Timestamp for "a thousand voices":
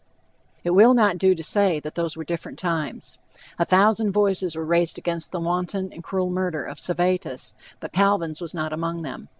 3.59-4.55